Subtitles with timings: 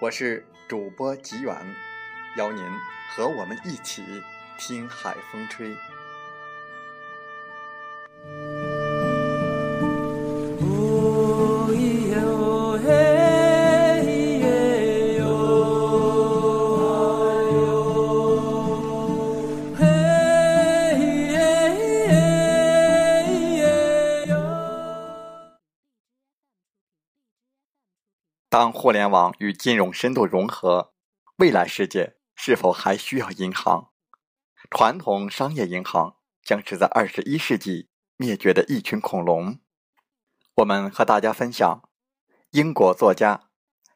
[0.00, 1.56] 我是主播吉远。
[2.36, 2.64] 邀您
[3.10, 4.02] 和我们一起
[4.58, 5.72] 听海风吹。
[28.64, 30.94] 当互联网与金融深度融合，
[31.36, 32.16] 未来世界。
[32.34, 33.90] 是否还需要银行？
[34.70, 39.58] 传统商业银行将是在二十一世纪灭绝的一群恐龙。
[40.54, 41.82] 我们和大家分享
[42.52, 43.50] 英国作家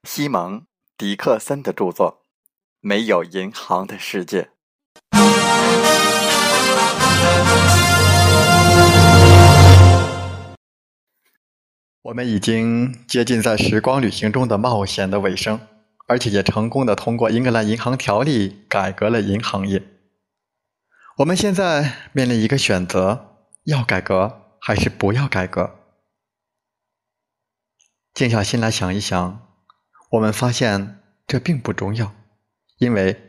[0.04, 0.60] 西蒙·
[0.98, 2.20] 迪克森的著作
[2.80, 4.50] 《没有银行的世界》。
[12.02, 15.60] 我们已经接近在时光旅行中的冒险的尾声。
[16.10, 19.82] 而且也成功的通过英格兰银行条例改革了银行业。
[21.18, 25.74] 我们现在面临一个选择：要改革还是不要改革？
[28.14, 29.46] 静下心来想一想，
[30.12, 32.14] 我们发现这并不重要，
[32.78, 33.20] 因为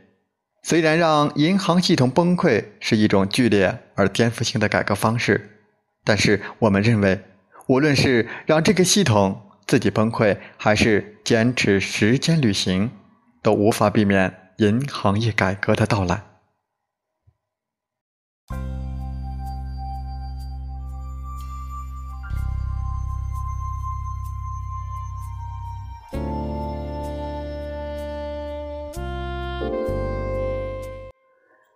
[0.63, 5.59] 虽然让银行系统崩溃是一种剧烈而颠覆性的改革方式，
[6.05, 7.21] 但是我们认为，
[7.69, 12.89] 无论是让这个系统，自己崩溃，还是坚持时间旅行，
[13.43, 16.23] 都无法避免银行业改革的到来。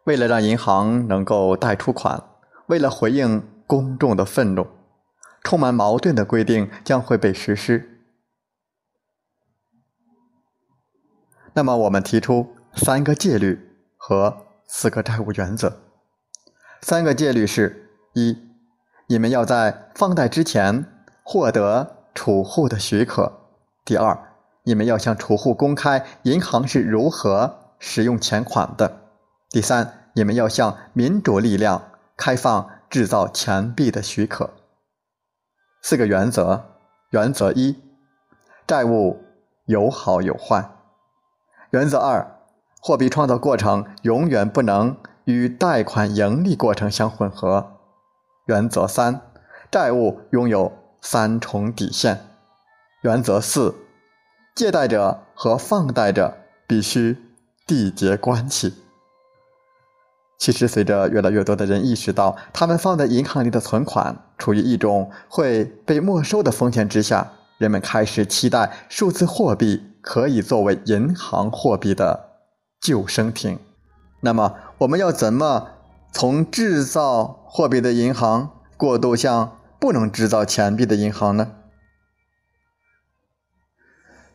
[0.05, 2.23] 为了让银行能够贷出款，
[2.65, 4.65] 为了回应公众的愤怒。
[5.43, 7.89] 充满矛盾的规定将会被实施。
[11.53, 13.59] 那么，我们提出三个戒律
[13.95, 15.81] 和四个债务原则。
[16.81, 18.37] 三个戒律是：一，
[19.07, 20.85] 你们要在放贷之前
[21.21, 23.31] 获得储户的许可；
[23.85, 24.33] 第二，
[24.63, 28.87] 你们要向储户公开银行是如何使用钱款的；
[29.51, 34.49] 第三，你们要向民主力量开放制造钱币的许可。
[35.85, 36.63] 四个原则：
[37.09, 37.77] 原则一，
[38.66, 39.21] 债务
[39.66, 40.61] 有好有坏；
[41.71, 42.39] 原则二，
[42.79, 44.95] 货币创造过程永远不能
[45.25, 47.79] 与贷款盈利过程相混合；
[48.45, 49.19] 原则三，
[49.69, 52.16] 债务拥有三重底线；
[53.02, 53.75] 原则四，
[54.55, 57.17] 借贷者和放贷者必须
[57.67, 58.83] 缔结关系。
[60.43, 72.31] 其实，随着越来越多的人意识到，他们放在银行里的存款处于一种会被没收的风险之下，人们开始期待数字货币可以作为银行货币的
[72.81, 73.57] 救生艇。
[74.19, 75.69] 那么，我们要怎么
[76.11, 81.53] 从制造货币的银行过渡向不能制造钱币的银行呢？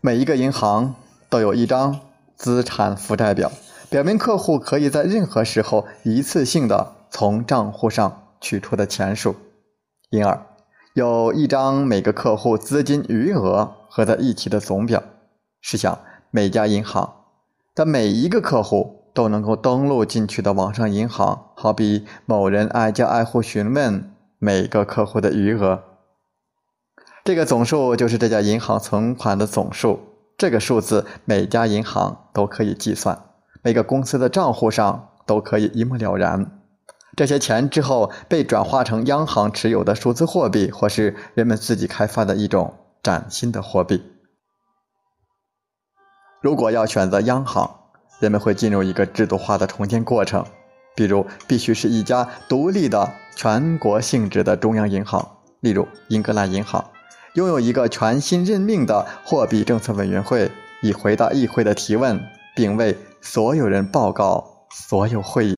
[0.00, 0.94] 每一个银行
[1.28, 2.00] 都有一张
[2.34, 3.52] 资产负债表。
[3.90, 9.34] 表明客户可以在任何时候一次性的从账户上取出的钱数，
[10.10, 10.46] 因而
[10.92, 15.02] 有一张每个客户资金余额合在一起的总表。
[15.62, 15.98] 试想，
[16.30, 17.14] 每家银行
[17.74, 25.82] 的每一个客户都能够登录进去的网上银行，好比某人挨家挨户询问每个客户的余额，
[27.24, 30.00] 这个总数就是这家银行存款的总数。
[30.36, 33.27] 这个数字每家银行都可以计算。
[33.68, 36.58] 每个公司的账户上都可以一目了然，
[37.14, 42.72] 这些钱之后被转化成央行持有的数字货币，或是人们自己开发的一种
[43.02, 44.02] 崭新的货币。
[46.40, 47.70] 如果要选择央行，
[48.20, 50.46] 人们会进入一个制度化的重建过程，
[50.96, 56.82] 比如必须是一家独立的全国性质的中央银行，例如英格兰银行，
[57.34, 60.50] 拥有一个全新任命的货币政策委员会，
[60.80, 62.18] 以回答议会的提问，
[62.56, 65.56] 并为所有人报告所有会议。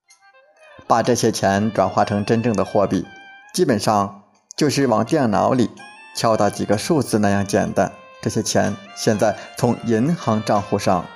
[0.87, 3.07] 把这些钱转化成真正的货币，
[3.55, 4.25] 基本上
[4.57, 5.71] 就是往电脑里
[6.17, 7.93] 敲打几个数字那样简单。
[8.21, 11.07] 这些钱现在从银行账户上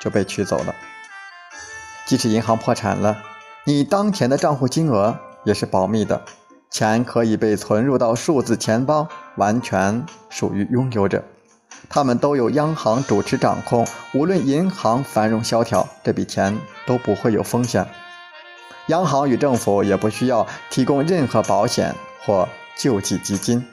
[0.00, 0.74] 就被取走了，
[2.04, 3.18] 即使银行破产了，
[3.64, 6.22] 你当前的账户金额也是保密的，
[6.68, 11.24] 钱可以被存入到数字钱包，完全属于拥有者，
[11.88, 13.86] 他们都由央行主持掌控。
[14.14, 17.86] 无论银行繁荣萧条，这笔钱都不会有风险。
[18.88, 21.94] 央行与政府也不需要提供任何保险
[22.24, 23.66] 或救济基金。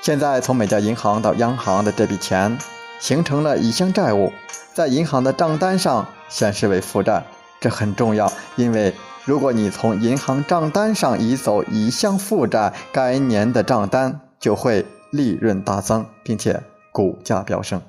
[0.00, 2.58] 现在从每家银行到央行的这笔钱
[2.98, 4.32] 形成了一项债务，
[4.74, 7.22] 在银行的账单上显示为负债。
[7.60, 8.92] 这很重要，因为
[9.24, 17.80] 如果你从银行账单上移走一项负债，该年的账单就会利润大增，并且股价飙升。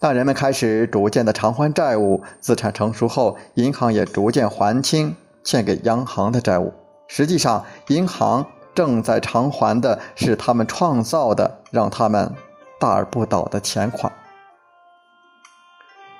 [0.00, 6.72] 当人们开始逐渐的偿还债务，资产成熟后，银行也逐渐还清欠给央行的债务。
[7.08, 12.34] 实际上，银行正在偿还的是他们创造的让他们
[12.78, 14.12] 大而不倒的钱款。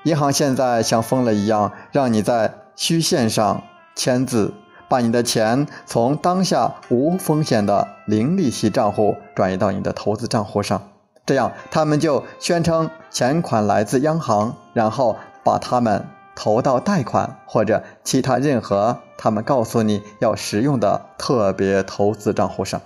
[0.05, 3.62] 银行现在像疯了一样，让你在虚线上
[3.95, 4.53] 签字，
[4.88, 10.90] 把你的钱从当下无风险的零利息账户转移到你的投资账户上。
[11.26, 22.81] 这样，他们就宣称钱款来自央行，然后把它们投到贷款或者其他任何他们告诉你要使用的特别投资账户上。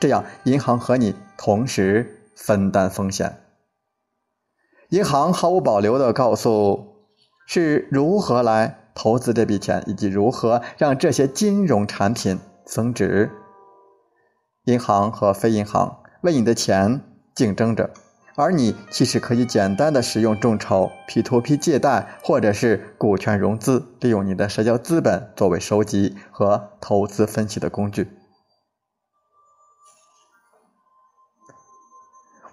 [0.00, 3.38] 这样，银行和你同时分担风险。
[4.90, 6.96] 银行毫无保留地告诉
[7.46, 13.30] 是如何来投资这笔钱，以及如何让这些金融产品增值。
[14.64, 17.02] 银行和非银行为你的钱。
[17.36, 17.90] 竞争着，
[18.34, 28.08] 而你其实可以简单的使用众筹、P2P 借贷或者是股权融资，利用你的社交资本作为收集和投资分析的工具。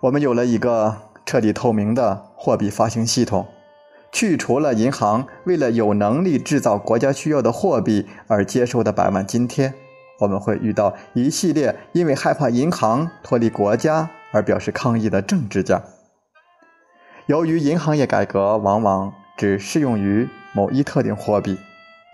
[0.01, 3.47] 我们有了一个彻底透明的货币发行系统，
[4.13, 9.74] 去除了银行为了有能力制造国家需要的货币而接受的百万津贴，
[10.21, 14.10] 我们会遇到一系列因为害怕银行脱离国家。
[14.36, 15.80] 而表示抗议的政治家，
[17.27, 21.56] 由于银行业改革往往只适用于某一特定货币，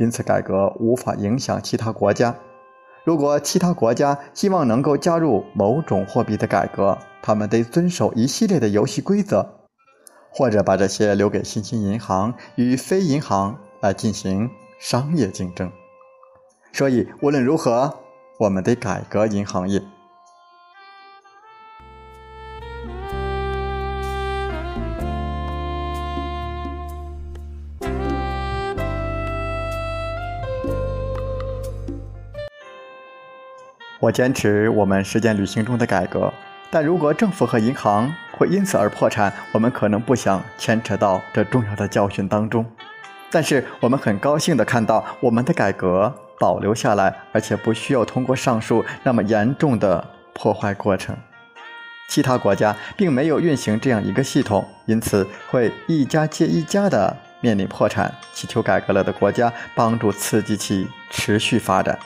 [0.01, 2.35] 因此改革无法影响其他国家。
[3.05, 9.58] 如果其他国家希望能够加入某种货币的改革，他们得遵守一系列的游戏规则，
[10.29, 15.71] 或者把这些留给新兴银行与非银行来进行商业竞争。
[16.71, 17.99] 所以，无论如何，
[18.39, 19.81] 我们得改革银行业。
[34.01, 36.31] 我坚持我们实践旅行中的改革，
[36.71, 38.09] 但如果政府和银行
[38.39, 42.65] 会因此而破产，我们可能不想牵扯到这重要的教训当中。
[43.29, 51.17] 但是我们很高兴地看到我们的改革保留下来，而且不需要通过上述那么严重的破坏过程。
[52.07, 58.15] 其他国家并没有运行这样一个系统，因此会一家接一家的面临破产。
[58.33, 61.99] 祈求改革了的国家帮助刺激其持续发展。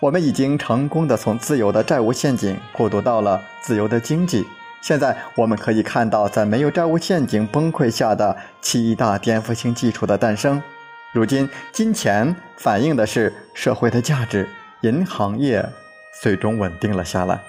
[0.00, 4.46] 我们已经成功的从自由的债务陷阱过渡到了自由的经济。
[4.80, 10.62] 现在我们可以看到，在没有债务陷阱崩溃下的七大颠覆性技术的诞生。
[11.12, 14.48] 如今，金钱反映的是社会的价值，
[14.82, 15.68] 银行业
[16.22, 17.40] 最终稳定了下来。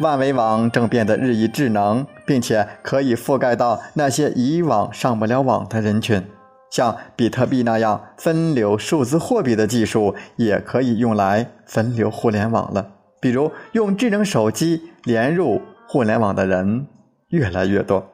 [0.00, 6.22] 万维网正变得日益智能，并且可以覆盖到那些以往上不了网的人群。
[6.70, 12.92] 像比特币那样分流数字货币的技术，也可以用来分流互联网了。
[13.20, 16.86] 比如，用智能手机连入互联网的人
[17.28, 18.08] 越来越多。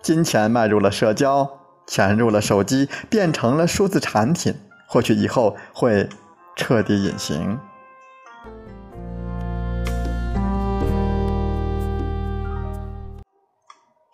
[0.00, 1.50] 金钱迈入了社交，
[1.86, 4.54] 潜入了手机，变成了数字产品，
[4.86, 6.08] 或许以后会
[6.56, 7.58] 彻底隐形。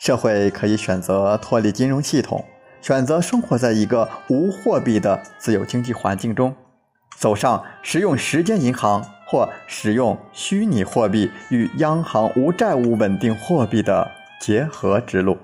[0.05, 2.45] 社会可以选择脱离金融系统，
[2.83, 6.55] 选择生活在一个无货币的自由经济环境中，
[7.17, 14.07] 走上使用时间银行或使用虚拟货币与央行无债务稳定货币的
[14.39, 15.39] 结合之路。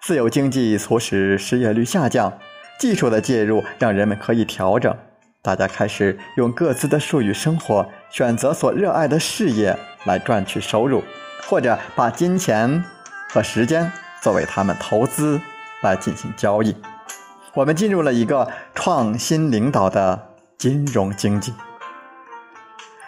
[0.00, 2.32] 自由经济促使失业率下降，
[2.80, 4.96] 技术的介入让人们可以调整，
[5.42, 11.02] 大家开始用各自的术语生活，选择所热爱的事业来赚取收入，
[11.46, 12.82] 或者把金钱。
[13.34, 13.90] 和时间
[14.22, 15.40] 作为他们投资
[15.82, 16.72] 来进行交易，
[17.52, 21.52] 我们进入了一个创新领导的金融经济。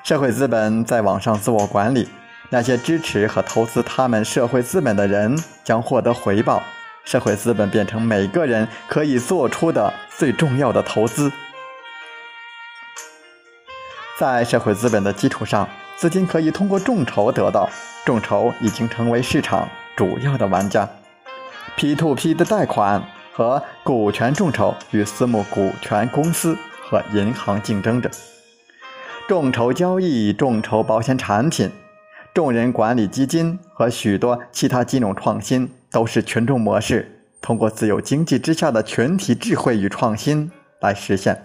[0.02, 2.08] 社会资本在网上自我管理，
[2.50, 6.60] 那些支持和投资他们社会资本的人将获得回报。
[7.04, 11.30] 社会资本变成每个人可以做出的最重要的投资。
[14.18, 17.70] 在社会资本的基础上，资金可以通过众筹得到，
[18.04, 19.68] 众筹已经成为市场。
[19.96, 20.86] 主要的玩家
[21.78, 28.10] ，P2P 的贷款和股权众筹与私募股权公司和银行竞争着。
[29.26, 31.72] 众筹交易、众筹保险产品、
[32.34, 41.42] 众人管理基金和许多其他金融创新都是群众模式，通过自由经济之下的群体智慧与创新来实现。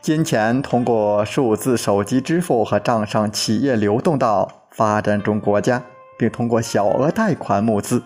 [0.00, 5.82] 金钱通过数字手机支付和账上企业流动到发展中国家。
[6.18, 8.02] 并通过小额贷款募资。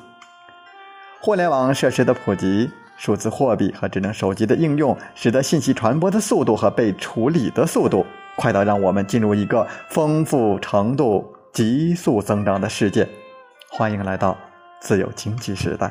[1.21, 13.09] 互联网设施的普及、数字货币和智能手机的应用，使得信息传播的速度和被处理的速度快到让我们进入一个丰富程度急速增长的世界。
[13.71, 14.37] 欢迎来到
[14.81, 15.91] 自由经济时代。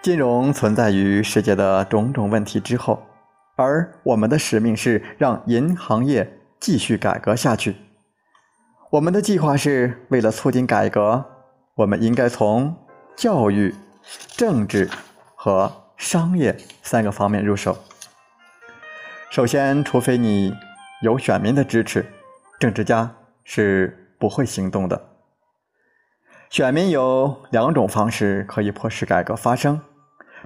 [0.00, 3.02] 金融存在于世界的种种问题之后。
[3.58, 7.74] 而我们的使命是让银行业继续改革下去。
[8.90, 11.24] 我们的计划是为了促进改革，
[11.74, 12.72] 我们应该从
[13.16, 13.74] 教育、
[14.36, 14.88] 政治
[15.34, 17.76] 和商业三个方面入手。
[19.28, 20.54] 首先，除非你
[21.02, 22.06] 有选民的支持，
[22.60, 23.12] 政治家
[23.42, 25.08] 是不会行动的。
[26.48, 29.80] 选民有两种方式可以迫使改革发生。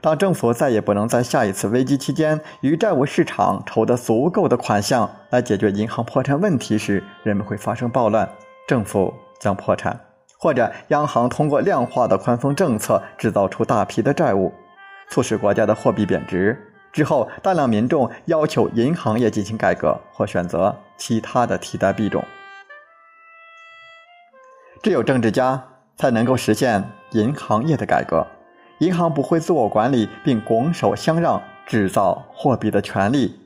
[0.02, 8.28] 当政府再也不能在下一次危机期间与债务市场筹得足够的款项来解决银行破产问题时，人们会发生暴乱，
[8.66, 10.00] 政府将破产，
[10.36, 14.52] 或者央行通过量化的宽松政策制造出大批的债务，
[15.08, 16.60] 促使国家的货币贬值。
[16.92, 22.24] 之后，大量民众要求银行业进行改革，或选择其他的替代币种。
[24.82, 25.62] 只有政治家
[25.96, 26.82] 才能够实现
[27.12, 28.26] 银行业的改革。
[28.78, 33.38] 银行不会自我管理并拱手相让制造货币的权利，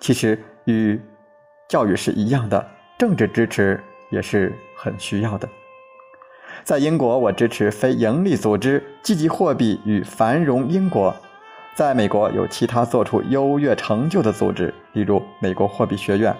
[0.00, 1.00] 其实与
[1.68, 5.48] 教育是一样的，政治支持也是很需要的。
[6.64, 11.12] 在英国，我支持非营利组织积极货币与繁荣英国；
[11.76, 16.34] 在美国，有其他做出优越成就的组织，例如美国货币学院。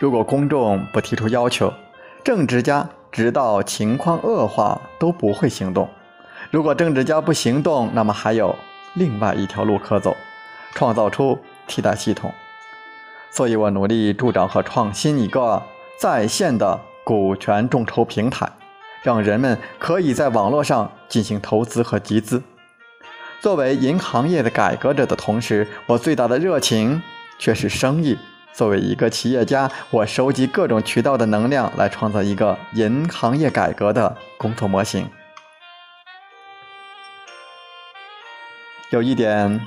[0.00, 1.72] 如果公众不提出要求，
[2.24, 2.88] 政治家。
[3.12, 5.88] 直到情况恶化都不会行动。
[6.50, 8.56] 如果政治家不行动，那么还有
[8.94, 10.16] 另外一条路可走，
[10.74, 12.32] 创造出替代系统。
[13.30, 15.62] 所以我努力助长和创新一个
[15.98, 18.50] 在线的股权众筹平台，
[19.02, 22.42] 让人们可以在网络上进行投资和集资。
[23.40, 27.02] 作为银行业的改革者的同时，我最大的热情
[27.38, 28.18] 却是生意。
[28.54, 35.08] 作为一个企业家，我收集各种渠道的能量，来创造一个银行业改革的工作模型。
[38.90, 39.58] 有一点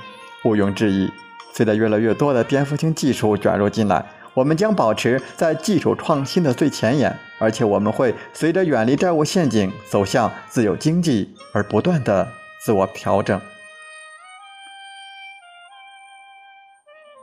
[0.44, 1.10] 毋庸置疑，
[1.52, 12.28] 随着越来越多的颠覆性技术卷入进来，我们将保持在技术创新的最前沿，而且我们会随着远离债务陷阱，走向自由经济而不断的
[12.64, 13.40] 自我调整。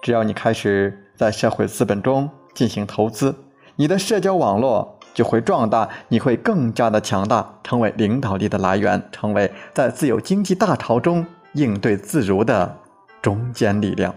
[0.02, 1.03] 只要你开始。
[1.16, 3.36] 在社会资本中进行投资，
[3.76, 12.78] 你的社交网络就会壮大，你会更加的强大，成为领导力的来源，成为在自由经济大潮中应对自如的
[13.22, 14.14] 中坚力量。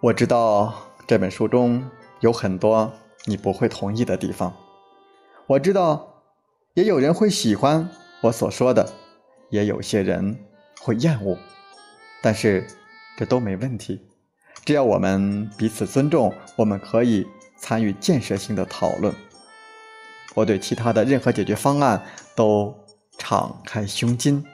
[0.00, 0.72] 我知道
[1.06, 1.82] 这本书中
[2.20, 2.92] 有很多
[3.24, 4.52] 你不会同意的地方，
[5.46, 6.13] 我知道。
[6.74, 7.88] 也有人会喜欢
[8.20, 8.92] 我所说的，
[9.48, 10.36] 也有些人
[10.80, 11.38] 会厌恶，
[12.20, 12.66] 但是
[13.16, 14.00] 这都没问题，
[14.64, 17.24] 只要我们彼此尊重，我们可以
[17.56, 19.14] 参与建设性的讨论。
[20.34, 22.04] 我对其他的任何解决方案
[22.34, 22.74] 都
[23.18, 24.44] 敞开胸襟，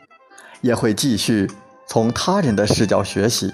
[0.60, 1.50] 也会继续
[1.88, 3.50] 从他人的视角学习。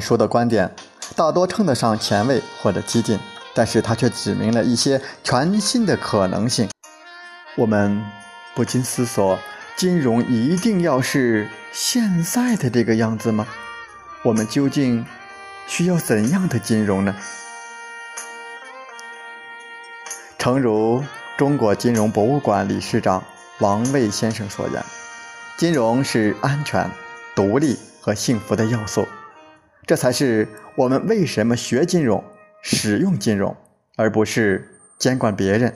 [0.00, 0.74] 说的观点
[1.16, 3.18] 大多称得上前卫或者激进，
[3.54, 6.68] 但是它却指明了一些全新的可能性。
[7.56, 8.04] 我们
[8.54, 9.38] 不禁思索：
[9.76, 13.46] 金融一定要是现在的这个样子吗？
[14.22, 15.04] 我们究竟
[15.66, 17.14] 需要怎样的金融呢？
[20.38, 21.02] 诚如
[21.36, 23.22] 中国金融博物馆理事长
[23.58, 24.84] 王卫先生所言
[25.58, 26.88] ：“金融是安全、
[27.34, 29.06] 独立和幸福的要素。”
[29.88, 32.22] 这才是我们为什么学金融、
[32.60, 33.56] 使用金融，
[33.96, 35.74] 而不是监管别人。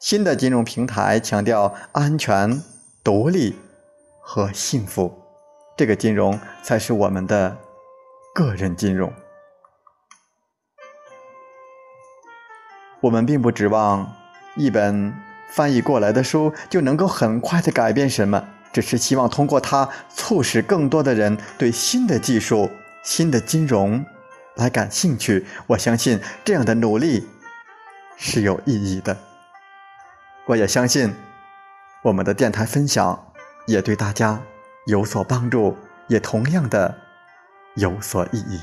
[0.00, 2.60] 新的金融平台强调安全、
[3.04, 3.54] 独立
[4.20, 5.22] 和幸福，
[5.76, 7.56] 这个金融才是我们的
[8.34, 9.12] 个人金融。
[13.00, 14.16] 我们并不指望
[14.56, 15.14] 一本
[15.52, 22.68] 翻译过来的书就能够很快的改变什么，只是希望通过它促使更多的人对新的技术。
[23.08, 24.04] 新的金融
[24.56, 27.26] 来感兴趣，我相信这样的努力
[28.18, 29.16] 是有意义的。
[30.44, 31.14] 我也相信
[32.02, 33.32] 我们的电台分享
[33.66, 34.38] 也对大家
[34.84, 35.74] 有所帮助，
[36.08, 36.98] 也同样的
[37.76, 38.60] 有所意义。